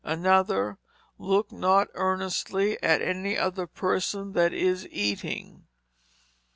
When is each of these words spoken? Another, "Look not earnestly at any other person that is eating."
Another, 0.03 0.79
"Look 1.19 1.51
not 1.51 1.89
earnestly 1.93 2.81
at 2.81 3.03
any 3.03 3.37
other 3.37 3.67
person 3.67 4.31
that 4.31 4.51
is 4.51 4.87
eating." 4.87 5.67